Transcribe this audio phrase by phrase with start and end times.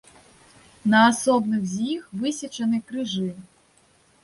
[0.93, 3.31] На асобных з іх высечаны крыжы.